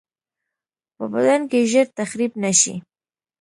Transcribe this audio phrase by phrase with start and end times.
[0.95, 2.75] په بدن کې ژر تخریب نشي.